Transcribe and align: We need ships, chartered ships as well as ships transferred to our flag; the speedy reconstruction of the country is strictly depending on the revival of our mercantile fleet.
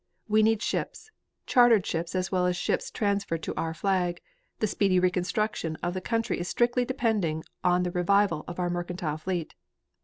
We 0.27 0.41
need 0.41 0.63
ships, 0.63 1.11
chartered 1.45 1.85
ships 1.85 2.15
as 2.15 2.31
well 2.31 2.47
as 2.47 2.57
ships 2.57 2.89
transferred 2.89 3.43
to 3.43 3.53
our 3.53 3.75
flag; 3.75 4.19
the 4.57 4.65
speedy 4.65 4.99
reconstruction 4.99 5.75
of 5.83 5.93
the 5.93 6.01
country 6.01 6.39
is 6.39 6.47
strictly 6.47 6.85
depending 6.85 7.43
on 7.63 7.83
the 7.83 7.91
revival 7.91 8.43
of 8.47 8.57
our 8.57 8.71
mercantile 8.71 9.17
fleet. 9.19 9.53